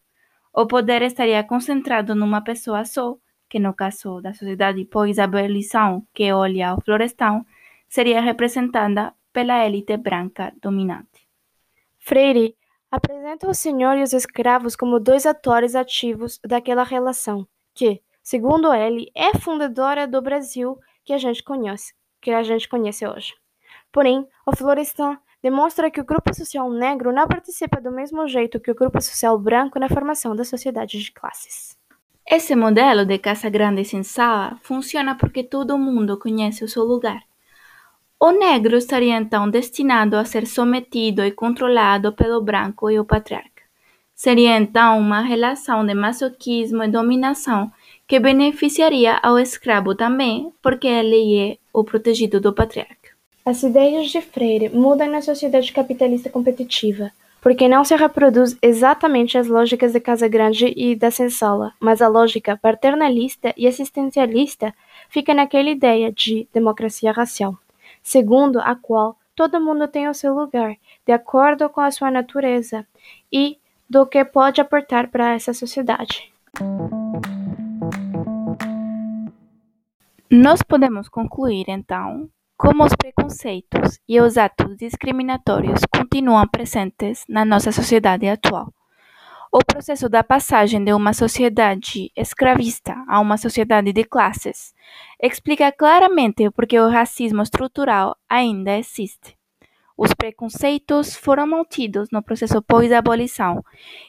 O 0.53 0.67
poder 0.67 1.01
estaria 1.01 1.43
concentrado 1.43 2.13
numa 2.13 2.41
pessoa 2.41 2.85
só, 2.85 3.17
que 3.53 3.59
no 3.59 3.71
caso 3.71 4.19
da 4.19 4.33
sociedade 4.33 4.83
pós-abolição 4.83 6.03
que 6.11 6.33
olha 6.33 6.69
ao 6.69 6.81
florestão, 6.81 7.45
seria 7.87 8.19
representada 8.19 9.13
pela 9.31 9.63
élite 9.63 9.95
branca 9.95 10.51
dominante. 10.59 11.29
Freire 11.99 12.57
apresenta 12.89 13.47
o 13.47 13.53
senhor 13.53 13.95
e 13.95 14.01
os 14.01 14.11
escravos 14.11 14.75
como 14.75 14.99
dois 14.99 15.27
atores 15.27 15.75
ativos 15.75 16.39
daquela 16.43 16.83
relação, 16.83 17.47
que, 17.75 18.01
segundo 18.23 18.73
ele, 18.73 19.11
é 19.13 19.37
fundadora 19.37 20.07
do 20.07 20.19
Brasil 20.19 20.79
que 21.05 21.13
a 21.13 21.19
gente 21.19 21.43
conhece, 21.43 21.93
que 22.19 22.31
a 22.31 22.41
gente 22.41 22.67
conhece 22.67 23.05
hoje. 23.05 23.35
Porém, 23.91 24.27
o 24.47 24.55
Florestan 24.55 25.19
demonstra 25.43 25.91
que 25.91 26.01
o 26.01 26.05
grupo 26.05 26.33
social 26.33 26.71
negro 26.71 27.11
não 27.11 27.27
participa 27.27 27.79
do 27.79 27.91
mesmo 27.91 28.27
jeito 28.27 28.59
que 28.59 28.71
o 28.71 28.75
grupo 28.75 28.99
social 28.99 29.37
branco 29.37 29.77
na 29.77 29.89
formação 29.89 30.35
da 30.35 30.43
sociedade 30.43 30.97
de 30.97 31.11
classes. 31.11 31.77
Esse 32.25 32.55
modelo 32.55 33.05
de 33.05 33.17
casa 33.17 33.49
grande 33.49 33.83
sem 33.83 34.01
sala 34.01 34.57
funciona 34.63 35.15
porque 35.15 35.43
todo 35.43 35.77
mundo 35.77 36.17
conhece 36.17 36.63
o 36.63 36.69
seu 36.69 36.83
lugar. 36.83 37.21
O 38.19 38.31
negro 38.31 38.77
estaria 38.77 39.17
então 39.17 39.49
destinado 39.49 40.15
a 40.15 40.23
ser 40.23 40.47
sometido 40.47 41.25
e 41.25 41.31
controlado 41.31 42.13
pelo 42.13 42.41
branco 42.41 42.89
e 42.89 42.97
o 42.97 43.03
patriarca. 43.03 43.63
Seria 44.15 44.57
então 44.57 44.97
uma 44.97 45.21
relação 45.21 45.85
de 45.85 45.93
masoquismo 45.93 46.83
e 46.83 46.87
dominação 46.87 47.69
que 48.07 48.19
beneficiaria 48.19 49.19
ao 49.21 49.37
escravo 49.37 49.93
também, 49.93 50.53
porque 50.61 50.87
ele 50.87 51.37
é 51.37 51.57
o 51.73 51.83
protegido 51.83 52.39
do 52.39 52.53
patriarca. 52.53 53.09
As 53.45 53.61
ideias 53.63 54.09
de 54.09 54.21
Freire 54.21 54.69
mudam 54.69 55.09
na 55.09 55.21
sociedade 55.21 55.73
capitalista 55.73 56.29
competitiva, 56.29 57.11
porque 57.43 57.67
não 57.67 57.83
se 57.83 57.93
reproduz 57.93 58.57
exatamente 58.61 59.37
as 59.37 59.47
lógicas 59.47 59.91
de 59.91 59.99
Casa 59.99 60.29
Grande 60.29 60.73
e 60.77 60.95
da 60.95 61.11
Sensala, 61.11 61.73
mas 61.77 62.01
a 62.01 62.07
lógica 62.07 62.55
paternalista 62.55 63.53
e 63.57 63.67
assistencialista 63.67 64.73
fica 65.09 65.33
naquela 65.33 65.69
ideia 65.69 66.09
de 66.09 66.47
democracia 66.53 67.11
racial, 67.11 67.57
segundo 68.01 68.59
a 68.61 68.73
qual 68.75 69.17
todo 69.35 69.59
mundo 69.59 69.89
tem 69.89 70.07
o 70.07 70.13
seu 70.13 70.33
lugar, 70.33 70.77
de 71.05 71.11
acordo 71.11 71.67
com 71.67 71.81
a 71.81 71.91
sua 71.91 72.09
natureza 72.09 72.87
e 73.29 73.57
do 73.89 74.05
que 74.05 74.23
pode 74.23 74.61
aportar 74.61 75.09
para 75.09 75.33
essa 75.33 75.53
sociedade. 75.53 76.31
Nós 80.31 80.61
podemos 80.63 81.09
concluir, 81.09 81.65
então, 81.67 82.29
como 82.63 82.85
os 82.85 82.95
preconceitos 82.95 83.99
e 84.07 84.21
os 84.21 84.37
atos 84.37 84.77
discriminatórios 84.77 85.81
continuam 85.93 86.47
presentes 86.47 87.25
na 87.27 87.43
nossa 87.43 87.73
sociedade 87.73 88.25
atual. 88.25 88.73
O 89.51 89.59
processo 89.59 90.07
da 90.07 90.23
passagem 90.23 90.81
de 90.81 90.93
uma 90.93 91.11
sociedade 91.11 92.09
escravista 92.15 92.95
a 93.05 93.19
uma 93.19 93.35
sociedade 93.35 93.91
de 93.91 94.05
classes 94.05 94.73
explica 95.21 95.73
claramente 95.73 96.49
por 96.51 96.65
que 96.65 96.79
o 96.79 96.87
racismo 96.87 97.41
estrutural 97.41 98.15
ainda 98.29 98.77
existe. 98.77 99.37
Os 99.97 100.13
preconceitos 100.13 101.17
foram 101.17 101.45
mantidos 101.45 102.07
no 102.13 102.23
processo 102.23 102.61
pós-abolição, 102.61 103.61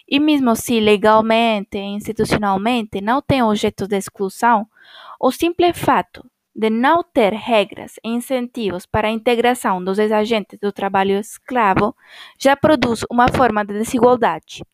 e 0.09 0.21
mesmo 0.21 0.55
se 0.55 0.79
legalmente 0.79 1.77
e 1.77 1.97
institucionalmente 1.97 3.01
não 3.01 3.21
têm 3.21 3.43
objeto 3.43 3.88
de 3.88 3.97
exclusão, 3.97 4.64
o 5.19 5.33
simples 5.33 5.77
fato 5.77 6.25
de 6.55 6.71
não 6.71 7.03
ter 7.03 7.33
regras 7.33 7.97
e 8.05 8.09
incentivos 8.09 8.87
para 8.87 9.09
a 9.09 9.11
integração 9.11 9.83
dos 9.83 9.99
agentes 9.99 10.59
do 10.61 10.73
trabalho 10.73 11.19
escravo 11.19 11.97
já 12.38 12.57
produz 12.57 13.05
uma 13.11 13.29
forma 13.29 13.64
de 13.64 13.75
desigualdade, 13.75 14.64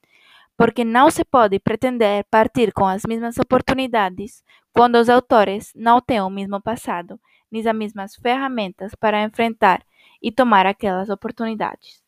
porque 0.57 0.85
não 0.85 1.11
se 1.11 1.25
pode 1.25 1.59
pretender 1.59 2.25
partir 2.31 2.73
com 2.73 2.85
as 2.85 3.03
mesmas 3.09 3.39
oportunidades 3.39 4.45
quando 4.73 4.97
os 4.97 5.09
autores 5.09 5.73
não 5.75 6.01
têm 6.01 6.21
o 6.21 6.29
mesmo 6.29 6.61
passado, 6.61 7.19
nem 7.51 7.67
as 7.67 7.75
mesmas 7.75 8.15
ferramentas 8.17 8.95
para 8.95 9.23
enfrentar 9.23 9.83
e 10.23 10.31
tomar 10.31 10.67
aquelas 10.67 11.09
oportunidades. 11.09 12.03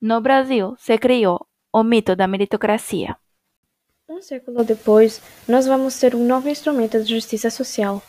No 0.00 0.20
Brasil 0.20 0.74
se 0.78 0.96
criou 0.96 1.44
o 1.72 1.82
mito 1.82 2.14
da 2.14 2.28
meritocracia. 2.28 3.16
Um 4.08 4.20
século 4.20 4.62
depois, 4.64 5.22
nós 5.48 5.66
vamos 5.66 5.98
ter 5.98 6.14
um 6.14 6.26
novo 6.26 6.48
instrumento 6.48 7.02
de 7.02 7.14
justiça 7.14 7.50
social 7.50 8.02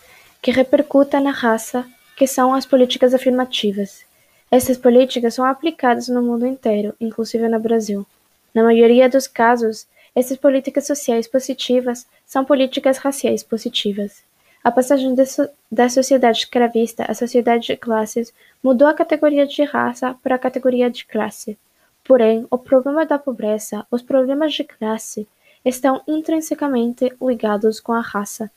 que 0.44 0.52
repercuta 0.52 1.22
na 1.22 1.32
raça, 1.32 1.86
que 2.18 2.28
são 2.28 2.54
as 2.54 2.66
políticas 2.66 3.14
afirmativas. 3.14 4.04
Essas 4.52 4.78
políticas 4.78 5.36
são 5.36 5.46
aplicadas 5.46 6.10
no 6.10 6.22
mundo 6.22 6.46
inteiro, 6.46 6.94
inclusive 7.00 7.48
no 7.48 7.58
Brasil. 7.62 8.06
Na 8.54 8.62
maioria 8.62 9.08
dos 9.08 9.26
casos, 9.26 9.88
essas 10.14 10.36
políticas 10.36 10.86
sociais 10.86 11.30
positivas 11.30 12.06
são 12.26 12.44
políticas 12.44 12.98
raciais 12.98 13.42
positivas. 13.42 14.22
A 14.62 14.70
passagem 14.70 15.16
so 15.26 15.48
da 15.72 15.88
sociedade 15.88 16.40
escravista 16.40 17.06
à 17.06 17.14
sociedade 17.14 17.68
de 17.68 17.78
classes 17.78 18.34
mudou 18.62 18.90
a 18.90 18.94
categoria 18.94 19.48
de 19.48 19.64
raça 19.64 20.14
para 20.22 20.36
a 20.36 20.40
categoria 20.40 20.90
de 20.90 21.06
classe. 21.06 21.58
Porém, 22.04 22.46
o 22.52 22.58
problema 22.58 23.06
da 23.06 23.18
pobreza, 23.18 23.88
os 23.90 24.02
problemas 24.02 24.54
de 24.54 24.66
classe, 24.66 25.26
estão 25.64 26.02
intrinsecamente 26.06 27.14
ligados 27.22 27.80
com 27.80 27.94
a 27.94 28.02
raça. 28.02 28.52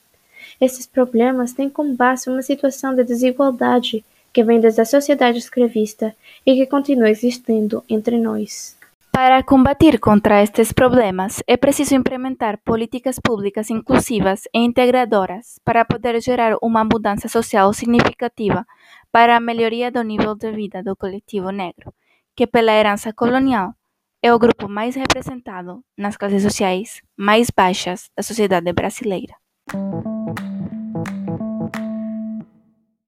Esses 0.59 0.85
problemas 0.85 1.53
têm 1.53 1.69
como 1.69 1.95
base 1.95 2.29
uma 2.29 2.41
situação 2.41 2.95
de 2.95 3.03
desigualdade 3.03 4.03
que 4.33 4.43
vem 4.43 4.59
desde 4.59 4.81
a 4.81 4.85
sociedade 4.85 5.37
escravista 5.37 6.15
e 6.45 6.55
que 6.55 6.65
continua 6.67 7.09
existindo 7.09 7.83
entre 7.89 8.17
nós. 8.19 8.77
Para 9.11 9.41
combater 9.41 9.99
contra 9.99 10.43
estes 10.43 10.71
problemas, 10.71 11.41
é 11.47 11.57
preciso 11.57 11.95
implementar 11.95 12.59
políticas 12.63 13.17
públicas 13.19 13.71
inclusivas 13.71 14.43
e 14.53 14.59
integradoras 14.59 15.59
para 15.65 15.83
poder 15.83 16.21
gerar 16.21 16.55
uma 16.61 16.83
mudança 16.83 17.27
social 17.27 17.73
significativa 17.73 18.63
para 19.11 19.35
a 19.35 19.39
melhoria 19.39 19.91
do 19.91 20.03
nível 20.03 20.35
de 20.35 20.51
vida 20.51 20.83
do 20.83 20.95
coletivo 20.95 21.49
negro, 21.49 21.91
que, 22.35 22.45
pela 22.45 22.71
herança 22.71 23.11
colonial, 23.11 23.73
é 24.21 24.31
o 24.31 24.37
grupo 24.37 24.69
mais 24.69 24.95
representado 24.95 25.83
nas 25.97 26.15
classes 26.15 26.43
sociais 26.43 27.01
mais 27.17 27.49
baixas 27.49 28.11
da 28.15 28.21
sociedade 28.21 28.71
brasileira. 28.71 29.33
Thank 29.69 30.39
you. 30.39 30.56